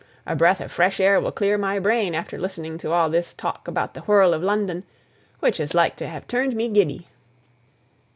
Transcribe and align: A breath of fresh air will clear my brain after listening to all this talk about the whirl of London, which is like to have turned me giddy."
A 0.25 0.35
breath 0.35 0.59
of 0.59 0.71
fresh 0.71 0.99
air 0.99 1.19
will 1.21 1.31
clear 1.31 1.59
my 1.59 1.77
brain 1.77 2.15
after 2.15 2.39
listening 2.39 2.79
to 2.79 2.91
all 2.91 3.07
this 3.07 3.35
talk 3.35 3.67
about 3.67 3.93
the 3.93 3.99
whirl 4.01 4.33
of 4.33 4.41
London, 4.41 4.83
which 5.41 5.59
is 5.59 5.75
like 5.75 5.95
to 5.97 6.07
have 6.07 6.27
turned 6.27 6.55
me 6.55 6.69
giddy." 6.69 7.07